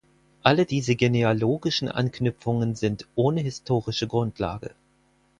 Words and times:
Alle 0.41 0.65
diese 0.65 0.95
genealogischen 0.95 1.87
Anknüpfungen 1.87 2.73
sind 2.73 3.07
ohne 3.13 3.39
historische 3.41 4.07
Grundlage. 4.07 4.71